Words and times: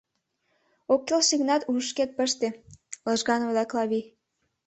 Ок 0.93 1.01
келше 1.07 1.33
гынат, 1.41 1.67
ушышкет 1.69 2.09
пыште,— 2.17 2.47
лыжган 3.07 3.41
ойла 3.47 3.63
Клави. 3.69 4.01